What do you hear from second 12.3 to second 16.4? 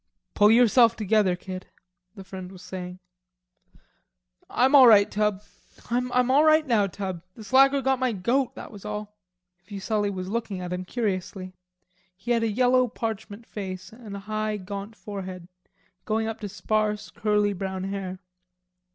had a yellow parchment face and a high, gaunt forehead going up